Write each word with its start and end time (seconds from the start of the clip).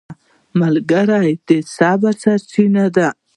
ملګری 0.59 1.29
د 1.47 1.49
صبر 1.75 2.13
سرچینه 2.23 2.85
ده 2.95 3.07